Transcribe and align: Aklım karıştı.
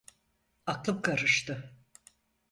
Aklım 0.65 1.01
karıştı. 1.01 1.75